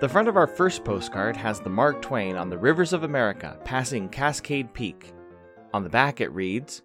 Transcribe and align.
The 0.00 0.08
front 0.08 0.28
of 0.28 0.36
our 0.36 0.46
first 0.46 0.84
postcard 0.84 1.36
has 1.36 1.58
the 1.58 1.70
Mark 1.70 2.00
Twain 2.00 2.36
on 2.36 2.50
the 2.50 2.56
rivers 2.56 2.92
of 2.92 3.02
America 3.02 3.58
passing 3.64 4.08
Cascade 4.08 4.72
Peak. 4.72 5.12
On 5.74 5.82
the 5.82 5.88
back 5.88 6.20
it 6.20 6.30
reads 6.30 6.82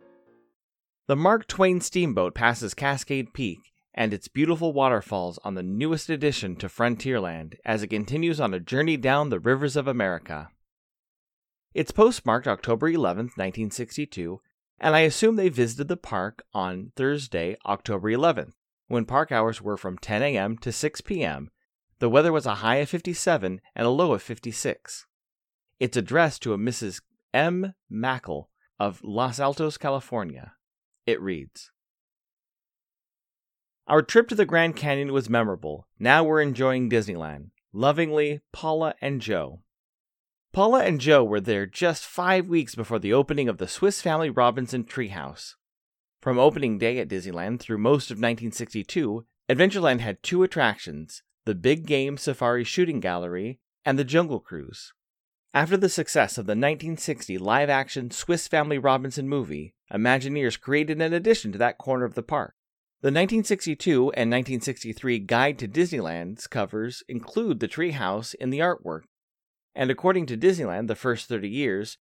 The 1.05 1.15
Mark 1.15 1.45
Twain 1.45 1.79
steamboat 1.79 2.33
passes 2.33 2.73
Cascade 2.73 3.31
Peak 3.31 3.71
and 3.93 4.15
its 4.15 4.27
beautiful 4.27 4.73
waterfalls 4.73 5.37
on 5.43 5.53
the 5.53 5.61
newest 5.61 6.09
addition 6.09 6.55
to 6.55 6.67
Frontierland 6.67 7.53
as 7.63 7.83
it 7.83 7.89
continues 7.89 8.41
on 8.41 8.51
a 8.51 8.59
journey 8.59 8.97
down 8.97 9.29
the 9.29 9.39
rivers 9.39 9.75
of 9.75 9.87
America. 9.87 10.49
It's 11.75 11.91
postmarked 11.91 12.47
October 12.47 12.89
11, 12.89 13.25
1962, 13.25 14.41
and 14.79 14.95
I 14.95 15.01
assume 15.01 15.35
they 15.35 15.49
visited 15.49 15.87
the 15.87 15.97
park 15.97 16.41
on 16.51 16.91
Thursday, 16.95 17.57
October 17.63 18.09
11th, 18.09 18.53
when 18.87 19.05
park 19.05 19.31
hours 19.31 19.61
were 19.61 19.77
from 19.77 19.99
10 19.99 20.23
a.m. 20.23 20.57
to 20.57 20.71
6 20.71 21.01
p.m 21.01 21.51
the 22.03 22.09
weather 22.09 22.33
was 22.33 22.45
a 22.45 22.55
high 22.55 22.75
of 22.75 22.89
57 22.89 23.61
and 23.73 23.87
a 23.87 23.89
low 23.89 24.11
of 24.11 24.21
56. 24.21 25.05
It's 25.79 25.95
addressed 25.95 26.41
to 26.41 26.51
a 26.51 26.57
Mrs. 26.57 26.99
M. 27.33 27.75
Mackle 27.89 28.49
of 28.77 29.01
Los 29.05 29.39
Altos, 29.39 29.77
California. 29.77 30.51
It 31.05 31.21
reads 31.21 31.71
Our 33.87 34.01
trip 34.01 34.27
to 34.27 34.35
the 34.35 34.43
Grand 34.43 34.75
Canyon 34.75 35.13
was 35.13 35.29
memorable. 35.29 35.87
Now 35.97 36.25
we're 36.25 36.41
enjoying 36.41 36.89
Disneyland. 36.89 37.51
Lovingly, 37.71 38.41
Paula 38.51 38.95
and 38.99 39.21
Joe. 39.21 39.61
Paula 40.51 40.83
and 40.83 40.99
Joe 40.99 41.23
were 41.23 41.39
there 41.39 41.65
just 41.65 42.03
five 42.05 42.49
weeks 42.49 42.75
before 42.75 42.99
the 42.99 43.13
opening 43.13 43.47
of 43.47 43.59
the 43.59 43.67
Swiss 43.69 44.01
Family 44.01 44.29
Robinson 44.29 44.83
Treehouse. 44.83 45.55
From 46.19 46.37
opening 46.37 46.77
day 46.77 46.99
at 46.99 47.07
Disneyland 47.07 47.61
through 47.61 47.77
most 47.77 48.11
of 48.11 48.17
1962, 48.17 49.25
Adventureland 49.49 50.01
had 50.01 50.21
two 50.21 50.43
attractions 50.43 51.23
the 51.45 51.55
Big 51.55 51.85
Game 51.85 52.17
Safari 52.17 52.63
Shooting 52.63 52.99
Gallery, 52.99 53.59
and 53.85 53.99
the 53.99 54.03
Jungle 54.03 54.39
Cruise. 54.39 54.93
After 55.53 55.77
the 55.77 55.89
success 55.89 56.37
of 56.37 56.45
the 56.45 56.51
1960 56.51 57.37
live 57.37 57.69
action 57.69 58.09
Swiss 58.11 58.47
Family 58.47 58.77
Robinson 58.77 59.27
movie, 59.27 59.75
Imagineers 59.91 60.59
created 60.59 61.01
an 61.01 61.13
addition 61.13 61.51
to 61.51 61.57
that 61.59 61.77
corner 61.77 62.05
of 62.05 62.15
the 62.15 62.23
park. 62.23 62.55
The 63.01 63.07
1962 63.07 63.95
and 64.13 64.31
1963 64.31 65.19
Guide 65.19 65.59
to 65.59 65.67
Disneyland's 65.67 66.47
covers 66.47 67.03
include 67.07 67.59
the 67.59 67.67
treehouse 67.67 68.33
in 68.35 68.49
the 68.49 68.59
artwork. 68.59 69.01
And 69.75 69.91
according 69.91 70.25
to 70.27 70.37
Disneyland, 70.37 70.87
the 70.87 70.95
first 70.95 71.27
30 71.27 71.49
years, 71.49 71.97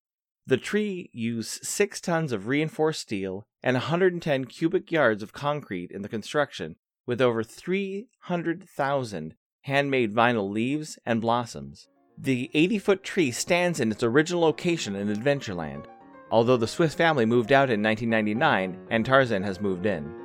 the 0.47 0.57
tree 0.57 1.11
used 1.13 1.65
6 1.65 2.01
tons 2.01 2.33
of 2.33 2.47
reinforced 2.47 3.01
steel 3.01 3.47
and 3.63 3.75
110 3.75 4.45
cubic 4.47 4.91
yards 4.91 5.23
of 5.23 5.33
concrete 5.33 5.91
in 5.91 6.03
the 6.03 6.09
construction, 6.09 6.77
with 7.07 7.21
over 7.21 7.43
300,000 7.43 9.35
handmade 9.63 10.15
vinyl 10.15 10.51
leaves 10.51 10.99
and 11.05 11.21
blossoms. 11.21 11.89
The 12.19 12.51
80 12.55 12.79
foot 12.79 13.03
tree 13.03 13.31
stands 13.31 13.81
in 13.81 13.91
its 13.91 14.03
original 14.03 14.43
location 14.43 14.95
in 14.95 15.09
Adventureland, 15.09 15.87
although 16.31 16.57
the 16.57 16.69
Swiss 16.69 16.95
family 16.95 17.27
moved 17.27 17.53
out 17.53 17.71
in 17.71 17.83
1999 17.83 18.87
and 18.91 19.05
Tarzan 19.05 19.43
has 19.43 19.61
moved 19.61 19.87
in. 19.87 20.23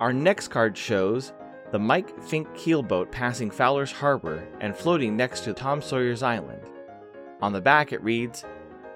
Our 0.00 0.12
next 0.12 0.48
card 0.48 0.76
shows 0.76 1.32
the 1.74 1.78
Mike 1.80 2.22
Fink 2.22 2.46
keelboat 2.54 3.10
passing 3.10 3.50
Fowler's 3.50 3.90
Harbor 3.90 4.46
and 4.60 4.76
floating 4.76 5.16
next 5.16 5.40
to 5.40 5.52
Tom 5.52 5.82
Sawyer's 5.82 6.22
Island. 6.22 6.62
On 7.42 7.52
the 7.52 7.60
back 7.60 7.92
it 7.92 8.00
reads 8.00 8.44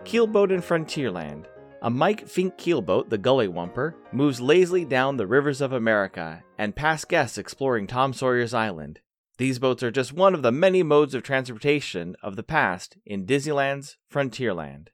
Keelboat 0.05 0.53
in 0.53 0.62
Frontierland. 0.62 1.47
A 1.83 1.91
Mike 1.91 2.28
Fink 2.28 2.56
keelboat, 2.56 3.09
the 3.09 3.19
Gullywhumper, 3.19 3.94
moves 4.12 4.41
lazily 4.41 4.84
down 4.84 5.16
the 5.16 5.27
rivers 5.27 5.61
of 5.61 5.72
America 5.72 6.44
and 6.56 6.77
past 6.77 7.09
guests 7.09 7.37
exploring 7.37 7.89
Tom 7.89 8.12
Sawyer's 8.12 8.55
Island. 8.55 9.00
These 9.39 9.59
boats 9.59 9.83
are 9.83 9.91
just 9.91 10.12
one 10.12 10.33
of 10.33 10.43
the 10.43 10.53
many 10.53 10.84
modes 10.84 11.16
of 11.16 11.25
transportation 11.25 12.15
of 12.22 12.37
the 12.37 12.45
past 12.45 12.97
in 13.05 13.27
Disneyland's 13.27 13.97
Frontierland. 14.09 14.91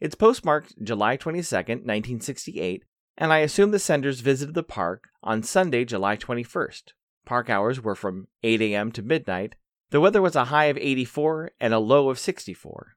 It's 0.00 0.16
postmarked 0.16 0.82
July 0.82 1.14
22, 1.14 1.54
1968, 1.54 2.82
and 3.16 3.32
I 3.32 3.38
assume 3.38 3.70
the 3.70 3.78
senders 3.78 4.20
visited 4.20 4.54
the 4.54 4.62
park 4.62 5.08
on 5.22 5.42
Sunday, 5.42 5.84
July 5.84 6.16
21st. 6.16 6.92
Park 7.24 7.50
hours 7.50 7.80
were 7.80 7.94
from 7.94 8.28
8 8.42 8.60
a.m. 8.62 8.90
to 8.92 9.02
midnight. 9.02 9.54
The 9.90 10.00
weather 10.00 10.22
was 10.22 10.34
a 10.36 10.46
high 10.46 10.66
of 10.66 10.78
84 10.78 11.52
and 11.60 11.74
a 11.74 11.78
low 11.78 12.08
of 12.08 12.18
64. 12.18 12.96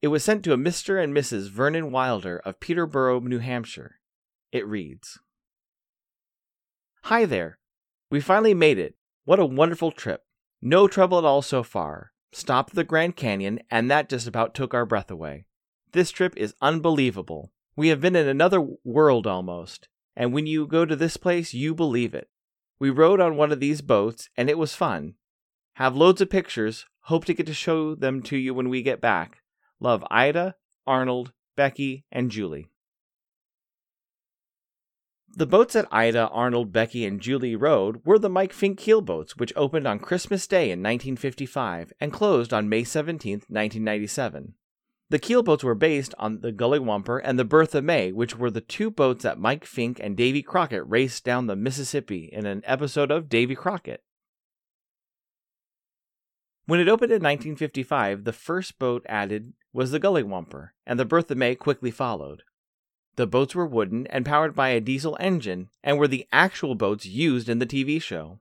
It 0.00 0.08
was 0.08 0.22
sent 0.22 0.44
to 0.44 0.52
a 0.52 0.56
Mr. 0.56 1.02
and 1.02 1.12
Mrs. 1.12 1.50
Vernon 1.50 1.90
Wilder 1.90 2.40
of 2.44 2.60
Peterborough, 2.60 3.20
New 3.20 3.40
Hampshire. 3.40 3.96
It 4.52 4.66
reads 4.66 5.18
Hi 7.02 7.24
there. 7.24 7.58
We 8.10 8.20
finally 8.20 8.54
made 8.54 8.78
it. 8.78 8.94
What 9.24 9.40
a 9.40 9.46
wonderful 9.46 9.92
trip. 9.92 10.24
No 10.62 10.88
trouble 10.88 11.18
at 11.18 11.24
all 11.24 11.42
so 11.42 11.62
far. 11.62 12.12
Stopped 12.32 12.70
at 12.70 12.76
the 12.76 12.84
Grand 12.84 13.16
Canyon, 13.16 13.60
and 13.70 13.90
that 13.90 14.08
just 14.08 14.26
about 14.26 14.54
took 14.54 14.74
our 14.74 14.86
breath 14.86 15.10
away. 15.10 15.46
This 15.92 16.10
trip 16.10 16.34
is 16.36 16.54
unbelievable. 16.60 17.52
We 17.78 17.90
have 17.90 18.00
been 18.00 18.16
in 18.16 18.26
another 18.26 18.60
world 18.82 19.24
almost, 19.24 19.86
and 20.16 20.32
when 20.32 20.48
you 20.48 20.66
go 20.66 20.84
to 20.84 20.96
this 20.96 21.16
place, 21.16 21.54
you 21.54 21.76
believe 21.76 22.12
it. 22.12 22.28
We 22.80 22.90
rode 22.90 23.20
on 23.20 23.36
one 23.36 23.52
of 23.52 23.60
these 23.60 23.82
boats, 23.82 24.28
and 24.36 24.50
it 24.50 24.58
was 24.58 24.74
fun. 24.74 25.14
Have 25.74 25.94
loads 25.94 26.20
of 26.20 26.28
pictures. 26.28 26.86
Hope 27.02 27.24
to 27.26 27.34
get 27.34 27.46
to 27.46 27.54
show 27.54 27.94
them 27.94 28.20
to 28.22 28.36
you 28.36 28.52
when 28.52 28.68
we 28.68 28.82
get 28.82 29.00
back. 29.00 29.42
Love 29.78 30.04
Ida, 30.10 30.56
Arnold, 30.88 31.30
Becky, 31.54 32.04
and 32.10 32.32
Julie. 32.32 32.68
The 35.36 35.46
boats 35.46 35.74
that 35.74 35.86
Ida, 35.92 36.30
Arnold, 36.30 36.72
Becky, 36.72 37.06
and 37.06 37.20
Julie 37.20 37.54
rode 37.54 38.04
were 38.04 38.18
the 38.18 38.28
Mike 38.28 38.52
Fink 38.52 38.76
keel 38.80 39.02
boats, 39.02 39.36
which 39.36 39.52
opened 39.54 39.86
on 39.86 40.00
Christmas 40.00 40.48
Day 40.48 40.72
in 40.72 40.80
1955 40.80 41.92
and 42.00 42.12
closed 42.12 42.52
on 42.52 42.68
May 42.68 42.82
17, 42.82 43.34
1997. 43.46 44.54
The 45.10 45.18
keel 45.18 45.42
boats 45.42 45.64
were 45.64 45.74
based 45.74 46.14
on 46.18 46.40
the 46.40 46.52
Gullywhumper 46.52 47.20
and 47.24 47.38
the 47.38 47.44
Bertha 47.44 47.80
Mae, 47.80 48.12
which 48.12 48.36
were 48.36 48.50
the 48.50 48.60
two 48.60 48.90
boats 48.90 49.22
that 49.22 49.38
Mike 49.38 49.64
Fink 49.64 49.98
and 50.02 50.16
Davy 50.16 50.42
Crockett 50.42 50.86
raced 50.86 51.24
down 51.24 51.46
the 51.46 51.56
Mississippi 51.56 52.28
in 52.30 52.44
an 52.44 52.62
episode 52.66 53.10
of 53.10 53.30
Davy 53.30 53.54
Crockett. 53.54 54.02
When 56.66 56.80
it 56.80 56.88
opened 56.88 57.10
in 57.10 57.22
1955, 57.22 58.24
the 58.24 58.32
first 58.34 58.78
boat 58.78 59.06
added 59.08 59.54
was 59.72 59.90
the 59.90 60.00
Gullywhumper, 60.00 60.70
and 60.86 61.00
the 61.00 61.06
Bertha 61.06 61.34
Mae 61.34 61.54
quickly 61.54 61.90
followed. 61.90 62.42
The 63.16 63.26
boats 63.26 63.54
were 63.54 63.66
wooden 63.66 64.06
and 64.08 64.26
powered 64.26 64.54
by 64.54 64.68
a 64.68 64.80
diesel 64.80 65.16
engine 65.18 65.70
and 65.82 65.98
were 65.98 66.06
the 66.06 66.26
actual 66.30 66.74
boats 66.74 67.06
used 67.06 67.48
in 67.48 67.58
the 67.58 67.66
TV 67.66 68.00
show. 68.00 68.40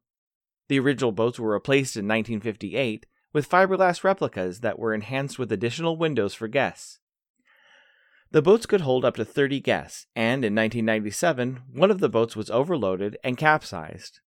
The 0.68 0.80
original 0.80 1.14
boats 1.14 1.40
were 1.40 1.54
replaced 1.54 1.96
in 1.96 2.06
1958 2.06 3.06
with 3.34 3.50
fiberglass 3.50 4.04
replicas 4.04 4.62
that 4.62 4.80
were 4.80 4.94
enhanced 4.94 5.38
with 5.38 5.52
additional 5.52 5.98
windows 5.98 6.34
for 6.34 6.48
guests. 6.48 7.00
The 8.32 8.42
boats 8.42 8.66
could 8.66 8.82
hold 8.82 9.06
up 9.06 9.16
to 9.16 9.26
30 9.26 9.62
guests, 9.62 10.08
and 10.16 10.44
in 10.44 10.54
1997, 10.54 11.62
one 11.74 11.92
of 11.92 12.00
the 12.00 12.10
boats 12.10 12.36
was 12.36 12.50
overloaded 12.50 13.18
and 13.24 13.38
capsized. 13.38 14.20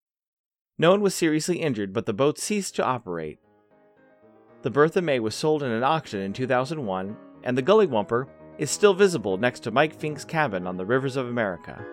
No 0.79 0.91
one 0.91 1.03
was 1.03 1.15
seriously 1.15 1.59
injured, 1.59 1.93
but 1.93 2.07
the 2.07 2.15
boat 2.15 2.39
ceased 2.39 2.75
to 2.77 2.85
operate. 2.85 3.39
The 4.63 4.71
Bertha 4.71 5.03
Mae 5.03 5.21
was 5.21 5.35
sold 5.35 5.63
in 5.63 5.71
an 5.71 5.83
auction 5.83 6.21
in 6.21 6.33
2001, 6.33 7.17
and 7.45 7.57
the 7.57 7.63
Gully 7.63 7.87
Gullywhumper 7.87 8.27
is 8.57 8.71
still 8.71 8.95
visible 8.95 9.37
next 9.37 9.61
to 9.61 9.71
Mike 9.71 9.95
Fink's 9.95 10.25
cabin 10.25 10.67
on 10.67 10.77
the 10.77 10.87
rivers 10.87 11.17
of 11.17 11.27
America. 11.27 11.85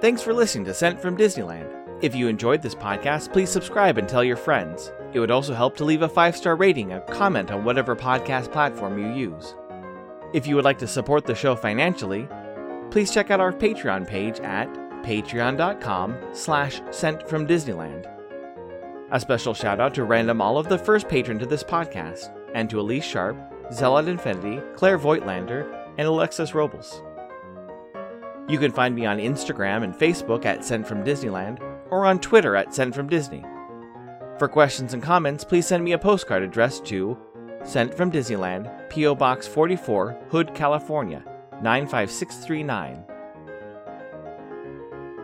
Thanks 0.00 0.22
for 0.22 0.32
listening 0.32 0.64
to 0.64 0.72
Sent 0.72 0.98
from 0.98 1.14
Disneyland. 1.14 1.76
If 2.00 2.14
you 2.14 2.26
enjoyed 2.28 2.62
this 2.62 2.74
podcast, 2.74 3.34
please 3.34 3.50
subscribe 3.50 3.98
and 3.98 4.08
tell 4.08 4.24
your 4.24 4.36
friends. 4.36 4.92
It 5.12 5.20
would 5.20 5.30
also 5.30 5.52
help 5.52 5.76
to 5.76 5.84
leave 5.84 6.00
a 6.00 6.08
five 6.08 6.34
star 6.34 6.56
rating, 6.56 6.92
a 6.92 7.02
comment 7.02 7.50
on 7.50 7.64
whatever 7.64 7.94
podcast 7.94 8.50
platform 8.50 8.98
you 8.98 9.12
use. 9.12 9.54
If 10.32 10.46
you 10.46 10.56
would 10.56 10.64
like 10.64 10.78
to 10.78 10.86
support 10.86 11.26
the 11.26 11.34
show 11.34 11.54
financially, 11.54 12.26
please 12.90 13.12
check 13.12 13.30
out 13.30 13.40
our 13.40 13.52
Patreon 13.52 14.06
page 14.06 14.40
at 14.40 14.72
patreon.com 15.04 16.16
slash 16.32 16.80
sent 16.90 17.28
from 17.28 17.46
Disneyland. 17.46 18.06
A 19.10 19.20
special 19.20 19.52
shout 19.52 19.80
out 19.80 19.92
to 19.94 20.04
Random 20.04 20.40
Olive, 20.40 20.68
the 20.68 20.78
first 20.78 21.08
patron 21.08 21.38
to 21.40 21.46
this 21.46 21.64
podcast, 21.64 22.34
and 22.54 22.70
to 22.70 22.80
Elise 22.80 23.04
Sharp, 23.04 23.36
Zealot 23.70 24.08
Infinity, 24.08 24.62
Claire 24.76 24.98
Voigtlander, 24.98 25.70
and 25.98 26.06
Alexis 26.06 26.54
Robles. 26.54 27.02
You 28.50 28.58
can 28.58 28.72
find 28.72 28.96
me 28.96 29.06
on 29.06 29.18
Instagram 29.18 29.84
and 29.84 29.94
Facebook 29.94 30.44
at 30.44 30.64
Sent 30.64 30.84
from 30.84 31.04
Disneyland, 31.04 31.60
or 31.88 32.04
on 32.04 32.18
Twitter 32.18 32.56
at 32.56 32.74
Sent 32.74 32.92
from 32.92 33.08
Disney. 33.08 33.44
For 34.40 34.48
questions 34.48 34.92
and 34.92 35.00
comments, 35.00 35.44
please 35.44 35.68
send 35.68 35.84
me 35.84 35.92
a 35.92 35.98
postcard 35.98 36.42
addressed 36.42 36.84
to 36.86 37.16
Sent 37.62 37.94
from 37.94 38.10
Disneyland, 38.10 38.90
P.O. 38.90 39.14
Box 39.14 39.46
44, 39.46 40.18
Hood, 40.30 40.52
California, 40.52 41.22
95639. 41.62 43.04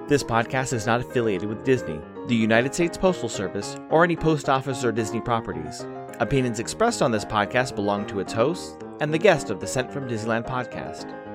This 0.06 0.22
podcast 0.22 0.72
is 0.72 0.86
not 0.86 1.00
affiliated 1.00 1.48
with 1.48 1.64
Disney, 1.64 2.00
the 2.28 2.36
United 2.36 2.74
States 2.74 2.96
Postal 2.96 3.28
Service, 3.28 3.76
or 3.90 4.04
any 4.04 4.14
post 4.14 4.48
office 4.48 4.84
or 4.84 4.92
Disney 4.92 5.20
properties. 5.20 5.84
Opinions 6.20 6.60
expressed 6.60 7.02
on 7.02 7.10
this 7.10 7.24
podcast 7.24 7.74
belong 7.74 8.06
to 8.06 8.20
its 8.20 8.32
hosts 8.32 8.76
and 9.00 9.12
the 9.12 9.18
guest 9.18 9.50
of 9.50 9.58
the 9.58 9.66
Sent 9.66 9.92
from 9.92 10.08
Disneyland 10.08 10.46
podcast. 10.46 11.25